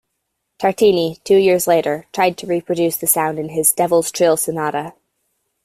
[0.57, 4.95] Tartini, two years later, tried to reproduce the sound in his "Devil's Trill Sonata".